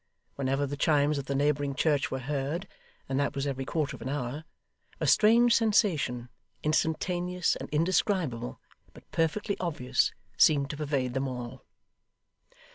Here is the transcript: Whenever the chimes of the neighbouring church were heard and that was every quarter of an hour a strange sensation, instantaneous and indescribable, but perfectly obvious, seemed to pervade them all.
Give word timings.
Whenever 0.33 0.65
the 0.65 0.75
chimes 0.75 1.19
of 1.19 1.25
the 1.27 1.35
neighbouring 1.35 1.75
church 1.75 2.09
were 2.09 2.17
heard 2.25 2.67
and 3.07 3.19
that 3.19 3.35
was 3.35 3.45
every 3.45 3.65
quarter 3.65 3.95
of 3.95 4.01
an 4.01 4.09
hour 4.09 4.45
a 4.99 5.05
strange 5.05 5.53
sensation, 5.55 6.27
instantaneous 6.63 7.55
and 7.57 7.69
indescribable, 7.69 8.59
but 8.95 9.03
perfectly 9.11 9.55
obvious, 9.59 10.11
seemed 10.37 10.71
to 10.71 10.77
pervade 10.77 11.13
them 11.13 11.27
all. 11.27 11.63